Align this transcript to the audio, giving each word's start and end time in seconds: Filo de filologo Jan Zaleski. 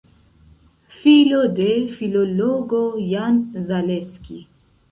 Filo 1.01 1.41
de 1.59 1.67
filologo 2.01 2.81
Jan 3.13 3.39
Zaleski. 3.69 4.43